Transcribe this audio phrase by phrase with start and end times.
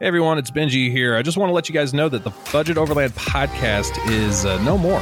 [0.00, 1.14] Hey everyone, it's Benji here.
[1.16, 4.60] I just want to let you guys know that the Budget Overland podcast is uh,
[4.64, 5.00] no more.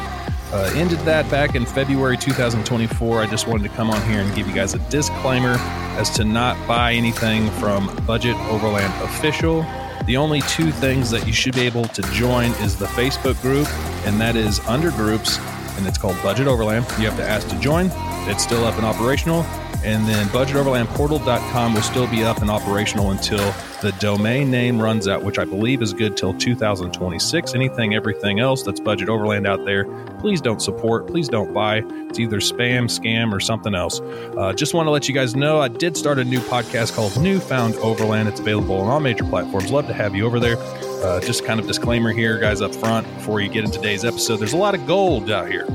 [0.52, 3.22] Uh, ended that back in February 2024.
[3.22, 5.56] I just wanted to come on here and give you guys a disclaimer
[5.96, 9.62] as to not buy anything from Budget Overland Official.
[10.04, 13.68] The only two things that you should be able to join is the Facebook group,
[14.06, 15.38] and that is under groups,
[15.76, 16.86] and it's called Budget Overland.
[16.98, 17.90] You have to ask to join.
[18.28, 19.44] It's still up and operational.
[19.84, 25.24] And then budgetoverlandportal.com will still be up and operational until the domain name runs out,
[25.24, 27.54] which I believe is good till 2026.
[27.54, 29.86] Anything, everything else that's Budget Overland out there,
[30.20, 31.08] please don't support.
[31.08, 31.82] Please don't buy.
[32.08, 34.00] It's either spam, scam, or something else.
[34.00, 37.20] Uh, just want to let you guys know I did start a new podcast called
[37.20, 38.28] Newfound Overland.
[38.28, 39.72] It's available on all major platforms.
[39.72, 40.56] Love to have you over there.
[41.02, 44.36] Uh, just kind of disclaimer here, guys, up front before you get into today's episode.
[44.36, 45.66] There's a lot of gold out here.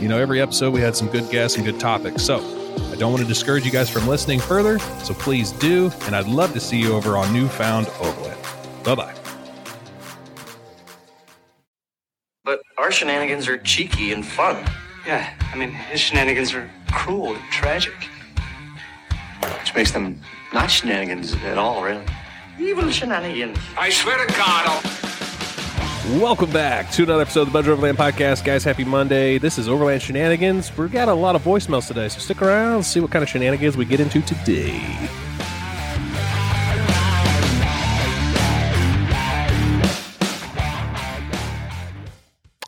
[0.00, 2.22] You know, every episode we had some good guests and good topics.
[2.22, 2.38] So,
[2.92, 6.28] I don't want to discourage you guys from listening further, so please do, and I'd
[6.28, 8.40] love to see you over on Newfound Overland.
[8.84, 9.14] Bye bye.
[12.44, 14.64] But our shenanigans are cheeky and fun.
[15.04, 17.94] Yeah, I mean, his shenanigans are cruel and tragic.
[19.58, 20.20] Which makes them
[20.52, 22.04] not shenanigans at all, really.
[22.58, 23.58] Evil shenanigans.
[23.76, 26.20] I swear to God, I'll.
[26.20, 28.44] Welcome back to another episode of the Budget Overland Podcast.
[28.44, 29.36] Guys, happy Monday.
[29.36, 30.74] This is Overland Shenanigans.
[30.78, 33.28] We've got a lot of voicemails today, so stick around and see what kind of
[33.28, 34.78] shenanigans we get into today.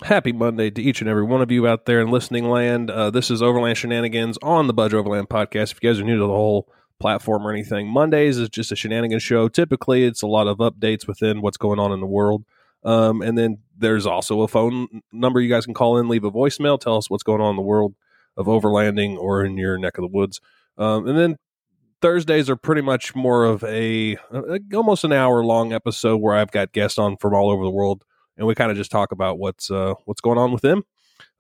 [0.03, 2.91] Happy Monday to each and every one of you out there in listening land.
[2.91, 5.73] Uh, this is Overland Shenanigans on the Budget Overland Podcast.
[5.73, 8.77] If you guys are new to the whole platform or anything, Mondays is just a
[8.77, 9.49] shenanigans show.
[9.49, 12.45] Typically, it's a lot of updates within what's going on in the world.
[12.85, 16.31] Um, and then there's also a phone number you guys can call in, leave a
[16.31, 17.95] voicemail, tell us what's going on in the world
[18.37, 20.41] of overlanding or in your neck of the woods.
[20.77, 21.37] Um, and then
[22.01, 26.53] Thursdays are pretty much more of a, a almost an hour long episode where I've
[26.53, 28.05] got guests on from all over the world,
[28.37, 30.85] and we kind of just talk about what's uh, what's going on with them.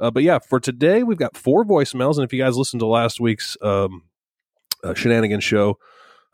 [0.00, 2.86] Uh, but yeah, for today we've got four voicemails, and if you guys listened to
[2.86, 4.02] last week's um,
[4.84, 5.78] uh, shenanigans show,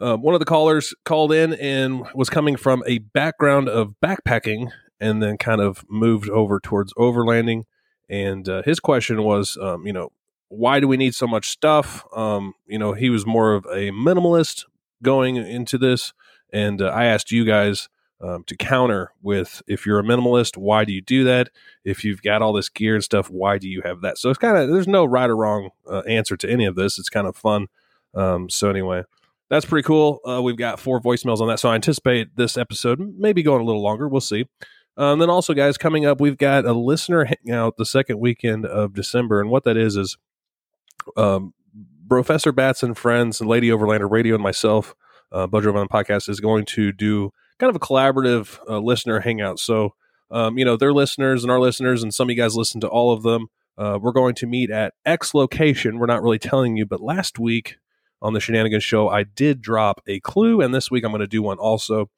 [0.00, 4.70] uh, one of the callers called in and was coming from a background of backpacking
[5.00, 7.64] and then kind of moved over towards overlanding.
[8.08, 10.10] And uh, his question was, um, you know,
[10.48, 12.04] why do we need so much stuff?
[12.14, 14.64] Um, you know, he was more of a minimalist
[15.02, 16.12] going into this.
[16.52, 17.88] And uh, I asked you guys
[18.20, 21.50] um, to counter with if you're a minimalist, why do you do that?
[21.84, 24.18] If you've got all this gear and stuff, why do you have that?
[24.18, 26.98] So it's kind of, there's no right or wrong uh, answer to any of this.
[26.98, 27.66] It's kind of fun.
[28.14, 29.04] Um, so anyway,
[29.50, 30.20] that's pretty cool.
[30.26, 31.60] Uh, we've got four voicemails on that.
[31.60, 34.08] So I anticipate this episode maybe going a little longer.
[34.08, 34.46] We'll see.
[34.96, 38.94] Um, then also, guys, coming up, we've got a listener hangout the second weekend of
[38.94, 40.16] December, and what that is is
[41.16, 41.52] um,
[42.08, 44.94] Professor Bats and friends and Lady Overlander Radio and myself,
[45.32, 49.58] uh, Budget Overland Podcast, is going to do kind of a collaborative uh, listener hangout.
[49.58, 49.94] So,
[50.30, 52.88] um, you know, they're listeners and our listeners, and some of you guys listen to
[52.88, 53.48] all of them.
[53.76, 55.98] Uh, we're going to meet at X location.
[55.98, 57.78] We're not really telling you, but last week
[58.24, 61.26] on the Shenanigans Show, I did drop a clue, and this week I'm going to
[61.26, 62.10] do one also.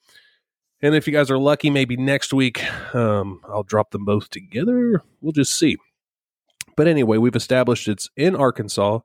[0.81, 2.63] And if you guys are lucky, maybe next week
[2.95, 5.03] um, I'll drop them both together.
[5.21, 5.77] We'll just see.
[6.77, 9.01] But anyway, we've established it's in Arkansas.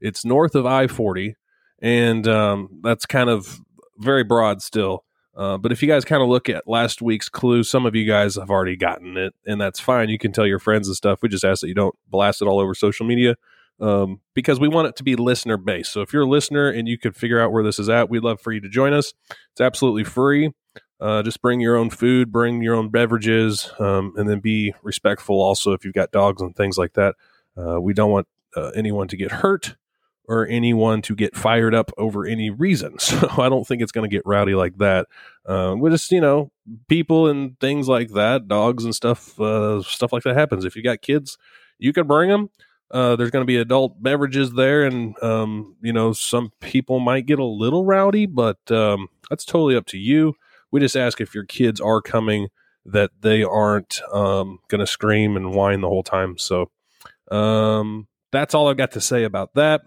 [0.00, 1.36] It's north of I 40.
[1.82, 3.60] And um, that's kind of
[3.98, 5.04] very broad still.
[5.36, 8.06] Uh, but if you guys kind of look at last week's clue, some of you
[8.06, 10.08] guys have already gotten it, and that's fine.
[10.08, 11.20] You can tell your friends and stuff.
[11.20, 13.36] We just ask that you don't blast it all over social media
[13.80, 15.92] um, because we want it to be listener based.
[15.92, 18.24] So if you're a listener and you could figure out where this is at, we'd
[18.24, 19.12] love for you to join us.
[19.52, 20.52] It's absolutely free.
[20.98, 25.40] Uh, just bring your own food, bring your own beverages, um, and then be respectful.
[25.40, 27.14] Also, if you've got dogs and things like that,
[27.56, 28.26] uh, we don't want
[28.56, 29.76] uh, anyone to get hurt
[30.28, 32.96] or anyone to get fired up over any reason.
[33.06, 35.06] So I don't think it's going to get rowdy like that.
[35.44, 36.50] Uh, we just, you know,
[36.88, 40.64] people and things like that, dogs and stuff, uh, stuff like that happens.
[40.64, 41.38] If you got kids,
[41.78, 42.50] you can bring them.
[42.90, 47.26] Uh, there's going to be adult beverages there, and um, you know some people might
[47.26, 50.34] get a little rowdy, but um, that's totally up to you
[50.70, 52.48] we just ask if your kids are coming
[52.84, 56.38] that they aren't um, going to scream and whine the whole time.
[56.38, 56.70] So
[57.30, 59.82] um, that's all I've got to say about that.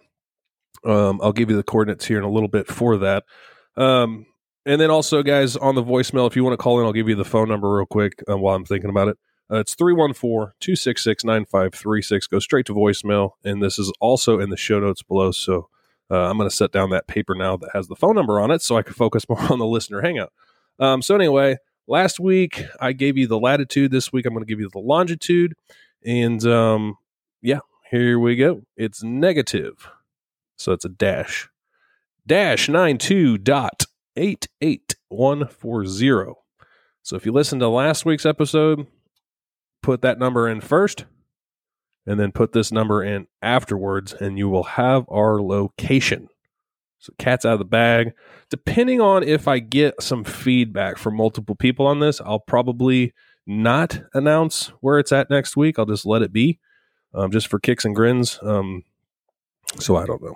[0.84, 3.24] Um, I'll give you the coordinates here in a little bit for that.
[3.76, 4.26] Um,
[4.66, 7.10] and then also, guys, on the voicemail, if you want to call in, I'll give
[7.10, 9.18] you the phone number real quick uh, while I'm thinking about it.
[9.52, 12.28] Uh, it's 314 266 9536.
[12.28, 13.32] Go straight to voicemail.
[13.44, 15.32] And this is also in the show notes below.
[15.32, 15.70] So
[16.12, 18.52] uh, I'm going to set down that paper now that has the phone number on
[18.52, 20.32] it so I can focus more on the listener hangout.
[20.80, 21.58] Um, so anyway,
[21.88, 23.92] last week I gave you the latitude.
[23.92, 25.54] This week I'm going to give you the longitude,
[26.06, 26.98] and um,
[27.42, 27.60] yeah,
[27.92, 28.64] here we go.
[28.78, 29.90] It's negative,
[30.56, 31.50] so it's a dash
[32.26, 33.84] dash nine two dot
[34.16, 36.38] eight eight one four zero.
[37.02, 38.88] So if you listen to last week's episode,
[39.82, 41.06] put that number in first
[42.06, 46.28] and then put this number in afterwards, and you will have our location.
[46.98, 48.14] So, cat's out of the bag.
[48.50, 53.14] Depending on if I get some feedback from multiple people on this, I'll probably
[53.46, 55.80] not announce where it's at next week.
[55.80, 56.60] I'll just let it be,
[57.14, 58.40] um, just for kicks and grins.
[58.42, 58.84] Um,
[59.80, 60.36] so, I don't know.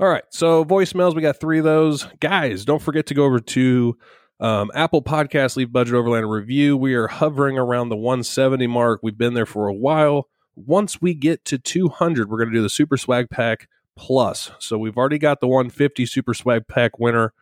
[0.00, 0.24] All right.
[0.30, 2.06] So, voicemails, we got three of those.
[2.20, 3.98] Guys, don't forget to go over to
[4.40, 6.76] um, Apple Podcast, leave Budget Overland a review.
[6.76, 9.00] We are hovering around the 170 mark.
[9.02, 10.28] We've been there for a while.
[10.54, 14.52] Once we get to 200, we're going to do the Super Swag Pack Plus.
[14.58, 17.32] So we've already got the 150 Super Swag Pack winner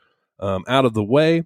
[0.40, 1.44] um, out of the way.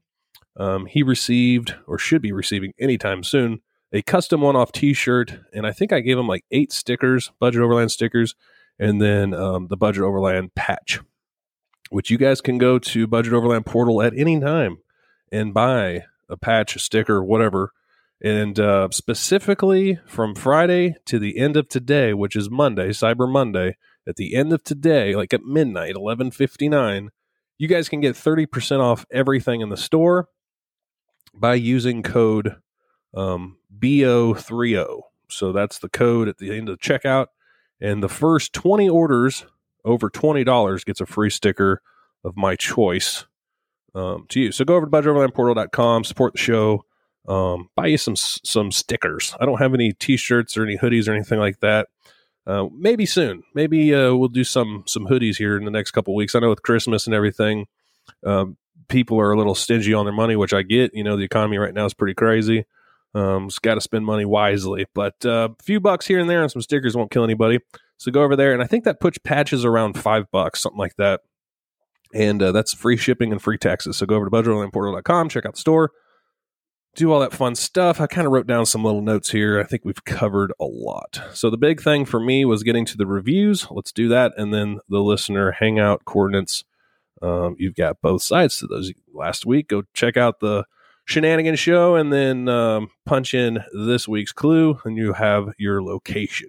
[0.56, 3.61] Um, he received, or should be receiving anytime soon,
[3.93, 5.41] a custom one off t shirt.
[5.52, 8.37] And I think I gave him like eight stickers, Budget Overland stickers,
[8.79, 11.00] and then um, the Budget Overland patch,
[11.91, 14.79] which you guys can go to Budget Overland portal at any time
[15.32, 17.73] and buy a patch, a sticker, whatever.
[18.23, 23.77] And uh, specifically from Friday to the end of today, which is Monday, Cyber Monday,
[24.06, 27.09] at the end of today, like at midnight, 11:59,
[27.59, 30.29] you guys can get 30% off everything in the store
[31.35, 32.56] by using code
[33.15, 35.03] um, BO30.
[35.29, 37.26] So that's the code at the end of the checkout.
[37.81, 39.47] And the first 20 orders
[39.85, 41.83] over $20 gets a free sticker
[42.25, 43.26] of my choice
[43.94, 44.52] um, to you.
[44.52, 46.84] So go over to budgetoverlandportal.com, support the show,
[47.28, 49.34] um, buy you some some stickers.
[49.40, 51.88] I don't have any t-shirts or any hoodies or anything like that.
[52.46, 53.42] Uh, maybe soon.
[53.54, 56.34] Maybe uh, we'll do some some hoodies here in the next couple weeks.
[56.34, 57.66] I know with Christmas and everything,
[58.25, 58.56] um,
[58.88, 60.94] people are a little stingy on their money, which I get.
[60.94, 62.64] You know, the economy right now is pretty crazy.
[63.14, 64.87] Um, just got to spend money wisely.
[64.94, 67.58] But uh, a few bucks here and there and some stickers won't kill anybody.
[67.98, 70.96] So go over there, and I think that puts patches around five bucks, something like
[70.96, 71.20] that
[72.15, 73.97] and uh, that's free shipping and free taxes.
[73.97, 75.93] So go over to budgetoverlandportal.com, check out the store,
[76.97, 78.01] do all that fun stuff.
[78.01, 79.61] I kind of wrote down some little notes here.
[79.61, 81.21] I think we've covered a lot.
[81.33, 83.67] So the big thing for me was getting to the reviews.
[83.71, 86.65] Let's do that, and then the listener hangout coordinates.
[87.23, 88.93] Um, you've got both sides to those.
[89.12, 90.65] Last week, go check out the
[91.05, 96.49] shenanigan show, and then um, punch in this week's clue, and you have your location.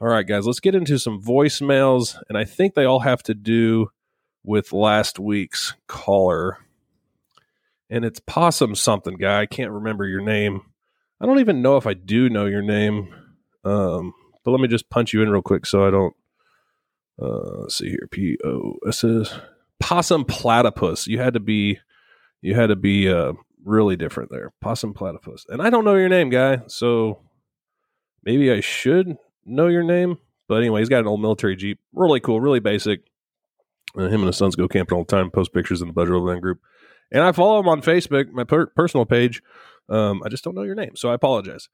[0.00, 3.34] All right, guys, let's get into some voicemails, and I think they all have to
[3.34, 3.88] do
[4.44, 6.58] with last week's caller.
[7.88, 9.42] And it's Possum something guy.
[9.42, 10.62] I can't remember your name.
[11.20, 13.14] I don't even know if I do know your name.
[13.64, 16.14] Um, but let me just punch you in real quick so I don't.
[17.20, 18.08] Uh, let's see here.
[18.10, 19.38] P O S S
[19.78, 21.06] Possum Platypus.
[21.06, 21.78] You had to be,
[22.40, 23.34] you had to be uh,
[23.64, 24.52] really different there.
[24.60, 25.46] Possum Platypus.
[25.48, 26.62] And I don't know your name, guy.
[26.66, 27.20] So
[28.24, 30.18] maybe I should know your name.
[30.48, 31.78] But anyway, he's got an old military Jeep.
[31.92, 33.02] Really cool, really basic.
[33.96, 36.14] Uh, him and his sons go camping all the time, post pictures in the Budget
[36.14, 36.60] Overland group.
[37.10, 39.42] And I follow him on Facebook, my per- personal page.
[39.88, 41.68] Um, I just don't know your name, so I apologize.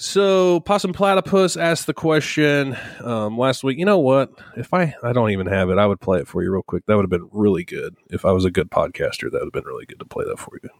[0.00, 3.78] So Possum Platypus asked the question um, last week.
[3.78, 4.30] You know what?
[4.56, 6.86] If I I don't even have it, I would play it for you real quick.
[6.86, 7.96] That would have been really good.
[8.08, 10.38] If I was a good podcaster, that would have been really good to play that
[10.38, 10.70] for you.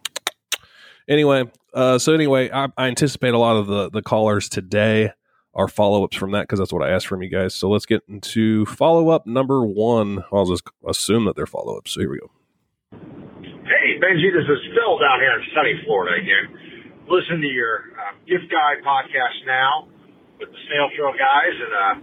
[1.08, 5.10] Anyway, uh, so anyway, I, I anticipate a lot of the the callers today
[5.54, 7.54] our follow ups from that because that's what I asked from you guys.
[7.54, 10.24] So let's get into follow up number one.
[10.32, 11.92] I'll just assume that they're follow ups.
[11.92, 12.30] So here we go.
[12.92, 17.04] Hey, Benji, this is Phil down here in sunny Florida again.
[17.08, 19.88] Listen to your uh, gift guide podcast now
[20.38, 21.94] with the Snail Trail guys, and uh,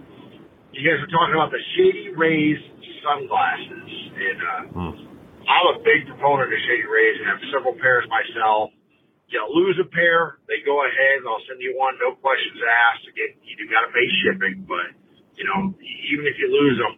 [0.73, 2.59] you guys were talking about the Shady Rays
[3.05, 3.89] sunglasses.
[4.15, 4.93] And uh, hmm.
[5.45, 8.73] I'm a big proponent of Shady Rays and have several pairs myself
[9.27, 12.61] you know, lose a pair, they go ahead and I'll send you one, no questions
[12.61, 13.09] asked.
[13.09, 14.93] Again, you do got to pay shipping, but
[15.35, 15.73] you know,
[16.13, 16.95] even if you lose them,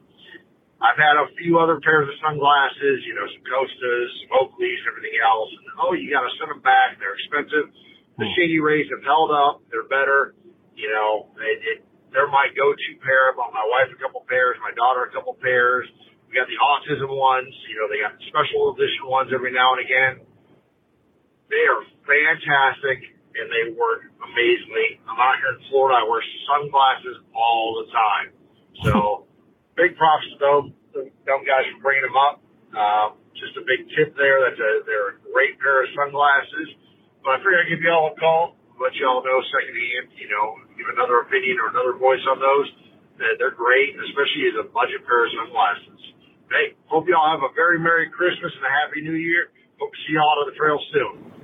[0.78, 5.18] I've had a few other pairs of sunglasses, you know, some Costas, some Oakleys, everything
[5.18, 5.50] else.
[5.50, 7.02] And, oh, you got to send them back.
[7.02, 7.74] They're expensive.
[8.22, 8.34] The hmm.
[8.38, 9.66] Shady Rays have held up.
[9.74, 10.38] They're better.
[10.78, 11.78] You know, it, it,
[12.14, 13.34] they're my go-to pair.
[13.34, 15.90] I bought my wife a couple pairs, my daughter a couple pairs.
[16.30, 17.50] We got the autism ones.
[17.74, 20.27] You know, they got special edition ones every now and again.
[21.48, 25.00] They are fantastic and they work amazingly.
[25.06, 26.02] I'm out here in Florida.
[26.02, 28.28] I wear sunglasses all the time.
[28.84, 28.94] So
[29.80, 30.64] big props to them,
[31.24, 32.42] them guys for bringing them up.
[32.74, 34.42] Uh, just a big tip there.
[34.44, 36.68] That's a, they're a great pair of sunglasses.
[37.22, 40.30] But I figured I'd give you all a call, let you all know secondhand, you
[40.34, 42.68] know, give another opinion or another voice on those.
[43.18, 46.02] That they're great, especially as a budget pair of sunglasses.
[46.54, 49.50] Hey, hope y'all have a very Merry Christmas and a Happy New Year.
[49.82, 51.37] Hope to see y'all on the trail soon.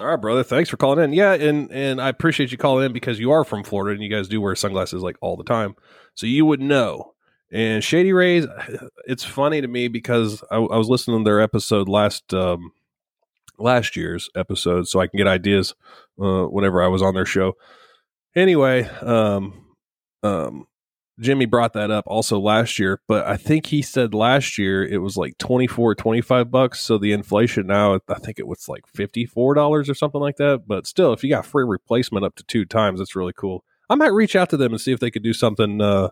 [0.00, 0.44] All right, brother.
[0.44, 1.12] Thanks for calling in.
[1.12, 4.08] Yeah, and and I appreciate you calling in because you are from Florida and you
[4.08, 5.74] guys do wear sunglasses like all the time,
[6.14, 7.14] so you would know.
[7.50, 8.46] And Shady Rays,
[9.06, 12.72] it's funny to me because I, I was listening to their episode last um,
[13.58, 15.74] last year's episode so I can get ideas
[16.20, 17.54] uh, whenever I was on their show.
[18.36, 19.74] Anyway, um,
[20.22, 20.66] um,
[21.20, 24.98] Jimmy brought that up also last year, but I think he said last year it
[24.98, 26.80] was like 24, 25 bucks.
[26.80, 30.68] So the inflation now, I think it was like $54 or something like that.
[30.68, 33.64] But still, if you got free replacement up to two times, that's really cool.
[33.90, 36.10] I might reach out to them and see if they could do something, uh,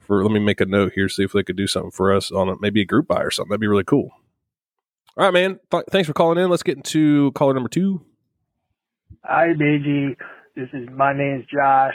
[0.00, 2.32] for, let me make a note here, see if they could do something for us
[2.32, 3.50] on a, maybe a group buy or something.
[3.50, 4.10] That'd be really cool.
[5.16, 5.60] All right, man.
[5.70, 6.50] Th- thanks for calling in.
[6.50, 8.04] Let's get into caller number two.
[9.24, 10.16] Hi, BG.
[10.56, 11.94] This is my name is Josh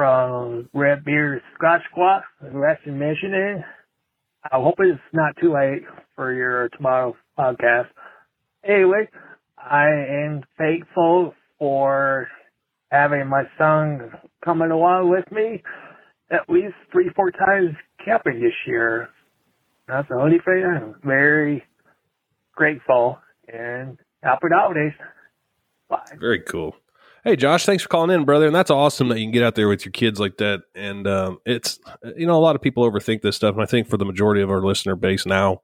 [0.00, 3.62] from Red Beer Scotch Squat, Western Michigan.
[4.42, 5.82] I hope it's not too late
[6.16, 7.88] for your tomorrow's podcast.
[8.64, 9.10] Anyway,
[9.58, 12.28] I am thankful for
[12.90, 15.62] having my son coming along with me
[16.30, 19.10] at least three, four times camping this year.
[19.86, 21.62] That's the only thing I'm very
[22.54, 24.94] grateful and happy holidays.
[25.90, 26.06] Bye.
[26.18, 26.74] Very cool.
[27.22, 28.46] Hey, Josh, thanks for calling in, brother.
[28.46, 30.62] And that's awesome that you can get out there with your kids like that.
[30.74, 31.78] And um, it's,
[32.16, 33.54] you know, a lot of people overthink this stuff.
[33.54, 35.60] And I think for the majority of our listener base now,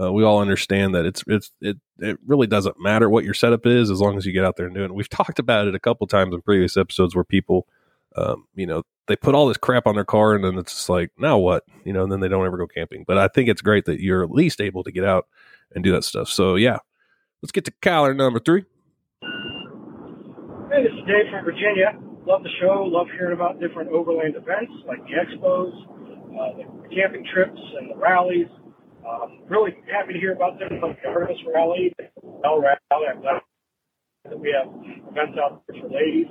[0.00, 3.66] uh, we all understand that it's, it's, it, it really doesn't matter what your setup
[3.66, 4.86] is as long as you get out there and do it.
[4.86, 7.68] And we've talked about it a couple times in previous episodes where people,
[8.16, 10.88] um, you know, they put all this crap on their car and then it's just
[10.88, 11.62] like, now what?
[11.84, 13.04] You know, and then they don't ever go camping.
[13.06, 15.28] But I think it's great that you're at least able to get out
[15.72, 16.28] and do that stuff.
[16.28, 16.78] So, yeah,
[17.42, 18.64] let's get to caller number three.
[20.76, 21.96] Hey, this is Dave from Virginia.
[22.28, 22.84] Love the show.
[22.84, 27.96] Love hearing about different overland events like the expos, uh, the camping trips, and the
[27.96, 28.44] rallies.
[29.00, 32.12] Um, really happy to hear about them like the Artemis Rally, the
[32.44, 33.08] L Rally.
[33.08, 33.40] I'm glad
[34.28, 34.68] that we have
[35.08, 36.28] events out there for ladies,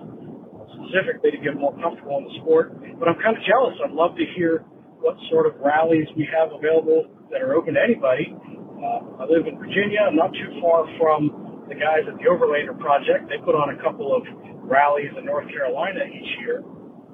[0.77, 2.69] specifically to get more comfortable in the sport.
[3.01, 3.73] But I'm kind of jealous.
[3.81, 4.61] I'd love to hear
[5.01, 8.29] what sort of rallies we have available that are open to anybody.
[8.29, 10.05] Uh, I live in Virginia.
[10.05, 13.29] I'm not too far from the guys at the Overlander Project.
[13.29, 14.23] They put on a couple of
[14.61, 16.63] rallies in North Carolina each year,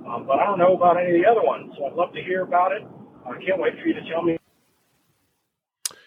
[0.07, 1.71] um, but I don't know about any of the other ones.
[1.77, 2.83] So I'd love to hear about it.
[3.25, 4.37] I can't wait for you to tell me.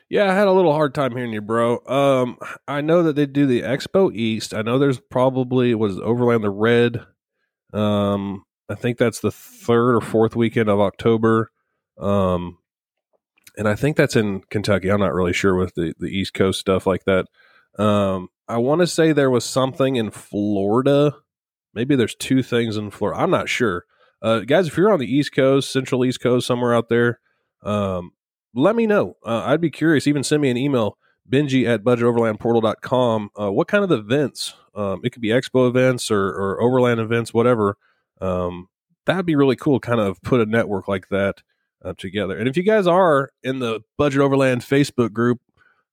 [0.09, 1.81] Yeah, I had a little hard time hearing you, bro.
[1.87, 4.53] Um, I know that they do the Expo East.
[4.55, 7.05] I know there's probably was Overland the Red.
[7.73, 11.51] Um, I think that's the third or fourth weekend of October.
[11.99, 12.59] Um,
[13.57, 14.91] and I think that's in Kentucky.
[14.91, 17.27] I'm not really sure with the the East Coast stuff like that.
[17.83, 21.17] Um, I want to say there was something in Florida.
[21.73, 23.21] Maybe there's two things in Florida.
[23.21, 23.85] I'm not sure.
[24.23, 27.21] Uh, guys, if you're on the East Coast, Central East Coast, somewhere out there,
[27.63, 28.13] um,
[28.55, 29.17] let me know.
[29.25, 30.07] Uh, I'd be curious.
[30.07, 30.97] Even send me an email,
[31.31, 33.31] Benji at budgetoverlandportal.com.
[33.39, 34.55] Uh, what kind of events?
[34.75, 37.77] Um, it could be expo events or, or overland events, whatever.
[38.21, 38.69] Um,
[39.07, 39.81] that'd be really cool.
[39.81, 41.43] Kind of put a network like that
[41.85, 42.37] uh, together.
[42.39, 45.41] And if you guys are in the Budget Overland Facebook group,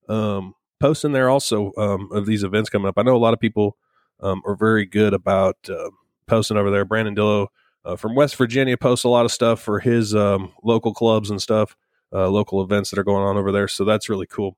[0.08, 2.98] um, posts in there also um, of these events coming up.
[2.98, 3.78] I know a lot of people
[4.20, 5.92] um, are very good about uh,
[6.28, 6.84] posting over there.
[6.84, 7.48] Brandon Dillow
[7.86, 11.42] uh, from West Virginia posts a lot of stuff for his um, local clubs and
[11.42, 11.78] stuff,
[12.12, 13.68] uh, local events that are going on over there.
[13.68, 14.58] So that's really cool.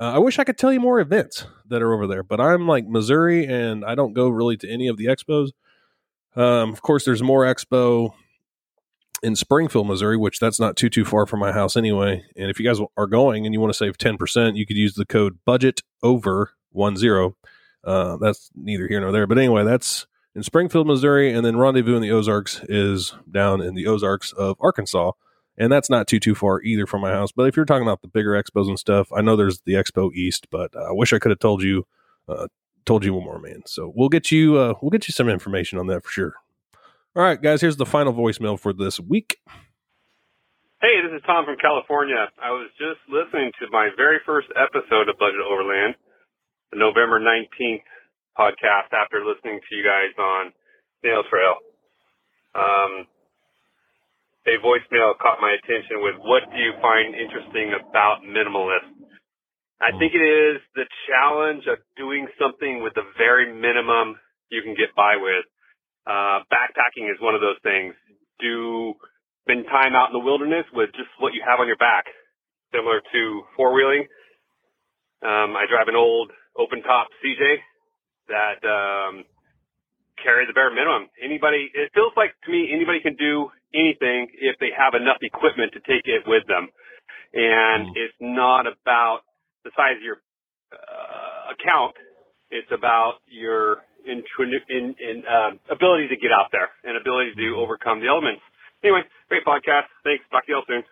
[0.00, 2.66] Uh, I wish I could tell you more events that are over there, but I'm
[2.66, 5.50] like Missouri and I don't go really to any of the expos.
[6.36, 8.12] Um, of course, there's MOORE Expo
[9.24, 12.24] in Springfield, Missouri, which that's not too too far from my house anyway.
[12.36, 14.76] And if you guys are going and you want to save ten percent, you could
[14.76, 17.36] use the code budget over one zero.
[17.82, 21.96] Uh, that's neither here nor there, but anyway, that's in Springfield, Missouri, and then Rendezvous
[21.96, 25.12] in the Ozarks is down in the Ozarks of Arkansas,
[25.56, 27.30] and that's not too too far either from my house.
[27.30, 30.12] But if you're talking about the bigger expos and stuff, I know there's the Expo
[30.14, 31.86] East, but I wish I could have told you
[32.28, 32.48] uh,
[32.84, 33.62] told you one more, man.
[33.66, 36.34] So we'll get you uh, we'll get you some information on that for sure.
[37.14, 39.38] All right, guys, here's the final voicemail for this week.
[40.82, 42.18] Hey, this is Tom from California.
[42.42, 45.94] I was just listening to my very first episode of Budget Overland,
[46.74, 47.86] the November 19th
[48.34, 50.50] podcast after listening to you guys on
[51.06, 51.54] Snail Trail.
[52.50, 53.06] Um,
[54.50, 58.90] a voicemail caught my attention with what do you find interesting about minimalist?
[59.78, 64.18] I think it is the challenge of doing something with the very minimum
[64.50, 65.46] you can get by with.
[66.06, 67.94] Uh, backpacking is one of those things.
[68.40, 68.94] Do
[69.44, 72.04] spend time out in the wilderness with just what you have on your back,
[72.72, 74.08] similar to four wheeling.
[75.24, 77.56] Um, I drive an old open top CJ
[78.28, 79.24] that um,
[80.20, 81.08] carry the bare minimum.
[81.20, 85.72] Anybody, it feels like to me anybody can do anything if they have enough equipment
[85.72, 86.68] to take it with them,
[87.32, 87.96] and mm.
[87.96, 89.24] it's not about
[89.64, 90.20] the size of your
[90.72, 91.96] uh, account.
[92.50, 94.22] It's about your in,
[94.68, 97.60] in, in uh, ability to get out there and ability to mm-hmm.
[97.60, 98.42] overcome the elements.
[98.82, 99.88] Anyway, great podcast.
[100.04, 100.24] Thanks.
[100.30, 100.82] Talk to y'all soon.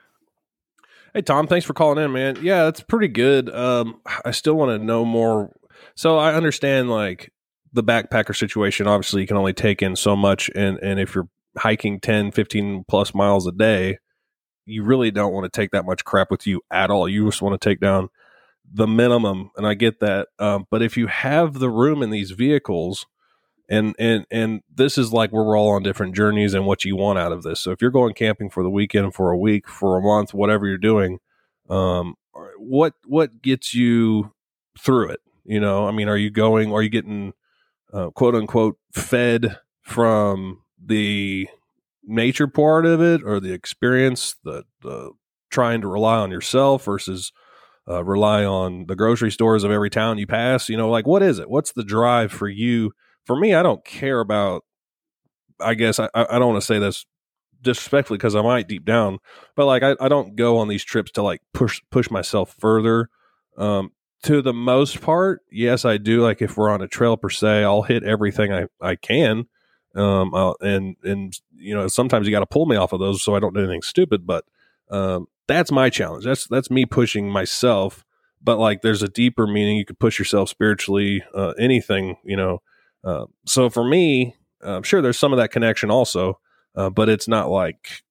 [1.15, 2.39] Hey Tom, thanks for calling in, man.
[2.41, 3.55] Yeah, that's pretty good.
[3.55, 5.55] Um, I still want to know more.
[5.95, 7.31] So I understand like
[7.73, 8.87] the backpacker situation.
[8.87, 11.29] Obviously, you can only take in so much, and and if you're
[11.59, 13.99] hiking 10, 15 plus miles a day,
[14.65, 17.07] you really don't want to take that much crap with you at all.
[17.07, 18.09] You just want to take down
[18.73, 20.29] the minimum, and I get that.
[20.39, 23.07] Um, but if you have the room in these vehicles,
[23.69, 26.97] and and and this is like where we're all on different journeys and what you
[26.97, 27.61] want out of this.
[27.61, 30.67] So if you're going camping for the weekend, for a week, for a month, whatever
[30.67, 31.19] you're doing,
[31.71, 32.15] um,
[32.59, 34.33] what what gets you
[34.79, 35.21] through it?
[35.45, 36.73] You know, I mean, are you going?
[36.73, 37.33] Are you getting
[37.93, 41.49] uh, quote unquote fed from the
[42.05, 45.13] nature part of it, or the experience, the the
[45.51, 47.33] trying to rely on yourself versus
[47.89, 50.69] uh, rely on the grocery stores of every town you pass?
[50.69, 51.51] You know, like what is it?
[51.51, 52.93] What's the drive for you?
[53.25, 54.65] For me, I don't care about.
[55.61, 57.07] I guess I, I don't want to say this
[57.61, 59.19] disrespectfully because I might deep down,
[59.55, 63.09] but like I, I don't go on these trips to like push push myself further.
[63.57, 63.93] Um,
[64.25, 66.23] to the most part, yes, I do.
[66.23, 69.47] Like if we're on a trail per se, I'll hit everything I I can.
[69.95, 73.23] Um, I'll, and and you know sometimes you got to pull me off of those
[73.23, 74.27] so I don't do anything stupid.
[74.27, 74.45] But
[74.91, 76.25] um, that's my challenge.
[76.25, 78.05] That's that's me pushing myself.
[78.43, 79.77] But like there's a deeper meaning.
[79.77, 81.23] You could push yourself spiritually.
[81.35, 82.63] Uh, anything you know.
[83.05, 86.39] Uh, so for me, I'm sure there's some of that connection also,
[86.77, 88.03] uh, but it's not like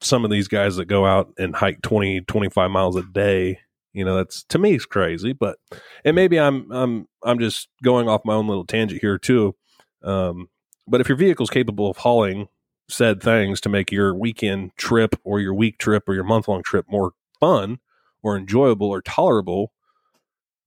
[0.00, 3.58] some of these guys that go out and hike 20, 25 miles a day
[3.96, 5.56] you know, that's to me it's crazy, but
[6.04, 9.56] and maybe I'm I'm I'm just going off my own little tangent here too.
[10.02, 10.50] Um,
[10.86, 12.48] but if your vehicle's capable of hauling
[12.88, 16.62] said things to make your weekend trip or your week trip or your month long
[16.62, 17.78] trip more fun
[18.22, 19.72] or enjoyable or tolerable,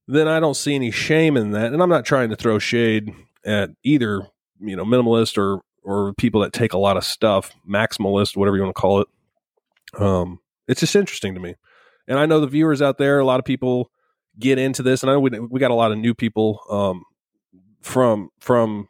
[0.08, 1.72] then I don't see any shame in that.
[1.72, 3.14] And I'm not trying to throw shade
[3.46, 4.28] at either,
[4.60, 8.64] you know, minimalist or or people that take a lot of stuff, maximalist, whatever you
[8.64, 9.08] want to call it.
[9.98, 11.56] Um, it's just interesting to me.
[12.08, 13.90] And I know the viewers out there, a lot of people
[14.38, 17.04] get into this, and I know we, we got a lot of new people um,
[17.82, 18.88] from from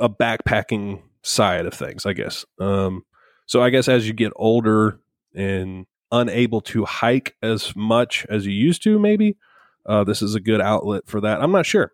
[0.00, 2.44] a backpacking side of things, I guess.
[2.60, 3.04] Um,
[3.46, 5.00] so I guess as you get older
[5.34, 9.36] and unable to hike as much as you used to, maybe
[9.86, 11.42] uh, this is a good outlet for that.
[11.42, 11.92] I'm not sure.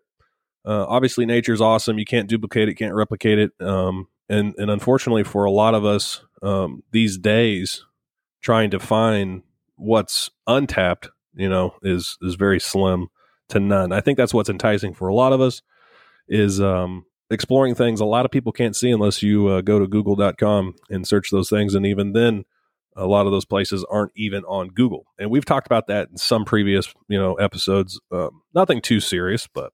[0.63, 1.97] Uh, obviously, nature is awesome.
[1.97, 3.51] You can't duplicate it, can't replicate it.
[3.59, 7.83] Um, and and unfortunately, for a lot of us um, these days,
[8.41, 9.41] trying to find
[9.75, 13.07] what's untapped, you know, is is very slim
[13.49, 13.91] to none.
[13.91, 15.61] I think that's what's enticing for a lot of us
[16.27, 19.87] is um, exploring things a lot of people can't see unless you uh, go to
[19.87, 21.73] google.com and search those things.
[21.73, 22.45] And even then
[22.95, 25.05] a lot of those places aren't even on google.
[25.17, 27.99] And we've talked about that in some previous you know episodes.
[28.11, 29.71] Um, nothing too serious but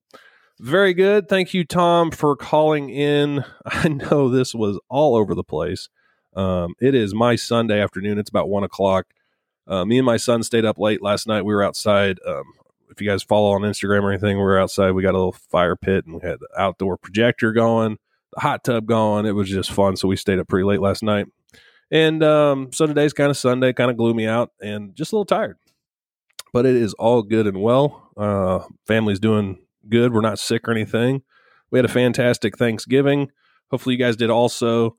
[0.60, 1.28] very good.
[1.28, 3.44] Thank you tom for calling in.
[3.66, 5.90] I know this was all over the place.
[6.36, 8.20] Um, it is my sunday afternoon.
[8.20, 9.08] It's about one o'clock.
[9.66, 11.44] Uh, me and my son stayed up late last night.
[11.44, 12.20] We were outside.
[12.26, 12.44] Um,
[12.90, 14.92] if you guys follow on Instagram or anything, we were outside.
[14.92, 17.98] We got a little fire pit and we had the outdoor projector going,
[18.34, 19.26] the hot tub going.
[19.26, 19.96] It was just fun.
[19.96, 21.28] So we stayed up pretty late last night.
[21.92, 25.26] And um, so today's kind of Sunday, kind of gloomy out and just a little
[25.26, 25.58] tired.
[26.54, 28.12] But it is all good and well.
[28.18, 30.14] Uh, family's doing good.
[30.14, 31.24] We're not sick or anything.
[31.72, 33.32] We had a fantastic Thanksgiving.
[33.70, 34.98] Hopefully, you guys did also.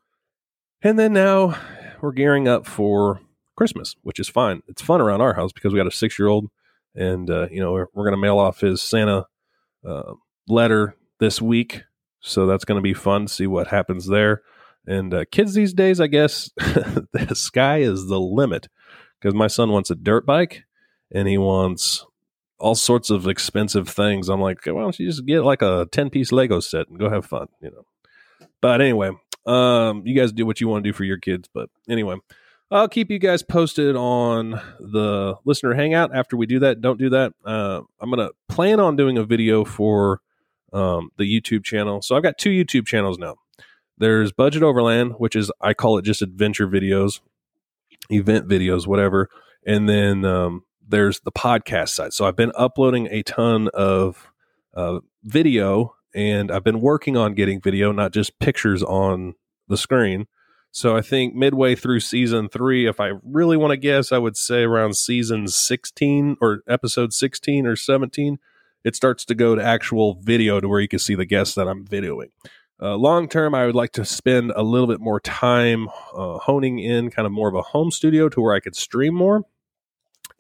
[0.83, 1.59] And then now
[2.01, 3.20] we're gearing up for
[3.57, 4.62] Christmas, which is fine.
[4.68, 6.48] It's fun around our house because we got a six year old,
[6.94, 9.27] and uh, you know we're, we're going to mail off his Santa
[9.87, 10.14] uh,
[10.48, 11.83] letter this week,
[12.20, 14.42] so that's going to be fun see what happens there.
[14.87, 18.68] And uh, kids these days, I guess the sky is the limit
[19.20, 20.64] because my son wants a dirt bike
[21.12, 22.07] and he wants
[22.59, 24.29] all sorts of expensive things.
[24.29, 27.11] I'm like, why don't you just get like a 10 piece Lego set and go
[27.11, 27.85] have fun, you know?
[28.61, 29.11] But anyway,
[29.46, 31.48] um, you guys do what you want to do for your kids.
[31.53, 32.16] But anyway,
[32.71, 36.83] I'll keep you guys posted on the listener hangout after we do that.
[36.83, 37.33] Don't do that.
[37.45, 40.21] Uh, I'm going to plan on doing a video for
[40.73, 42.03] um, the YouTube channel.
[42.03, 43.37] So I've got two YouTube channels now.
[43.97, 47.21] There's Budget Overland, which is, I call it just adventure videos,
[48.11, 49.31] event videos, whatever.
[49.67, 52.13] And then um, there's the podcast side.
[52.13, 54.31] So I've been uploading a ton of
[54.75, 59.35] uh, video and I've been working on getting video, not just pictures on
[59.69, 60.27] the screen.
[60.71, 64.37] So I think midway through season three, if I really want to guess, I would
[64.37, 68.39] say around season 16 or episode 16 or 17,
[68.85, 71.69] it starts to go to actual video to where you can see the guests that
[71.69, 72.31] I'm videoing.
[72.81, 76.79] Uh, long term, I would like to spend a little bit more time uh, honing
[76.79, 79.43] in kind of more of a home studio to where I could stream more.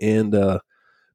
[0.00, 0.60] And uh,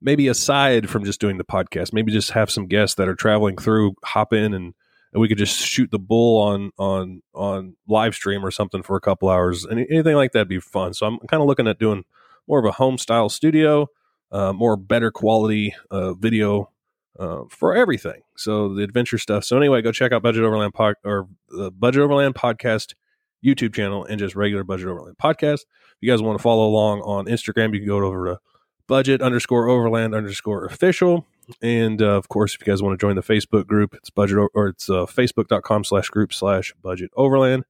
[0.01, 3.55] maybe aside from just doing the podcast, maybe just have some guests that are traveling
[3.57, 4.73] through, hop in and
[5.13, 8.95] and we could just shoot the bull on on on live stream or something for
[8.95, 9.65] a couple hours.
[9.69, 10.93] Any, anything like that'd be fun.
[10.93, 12.03] So I'm kind of looking at doing
[12.47, 13.87] more of a home style studio,
[14.31, 16.71] uh, more better quality uh, video
[17.19, 18.21] uh, for everything.
[18.35, 19.43] So the adventure stuff.
[19.43, 22.95] So anyway, go check out Budget Overland pod, or the Budget Overland podcast
[23.45, 25.61] YouTube channel and just regular Budget Overland podcast.
[25.61, 28.39] If you guys want to follow along on Instagram, you can go over to
[28.87, 31.27] budget underscore overland underscore official.
[31.61, 34.37] And uh, of course, if you guys want to join the Facebook group, it's budget
[34.53, 37.65] or it's uh, facebook.com slash group slash budget overland.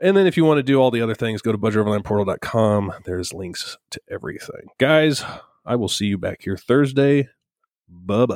[0.00, 2.92] And then if you want to do all the other things, go to budgetoverlandportal.com.
[3.04, 4.68] There's links to everything.
[4.78, 5.24] Guys,
[5.64, 7.28] I will see you back here Thursday.
[7.88, 8.26] Bye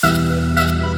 [0.00, 0.90] bye.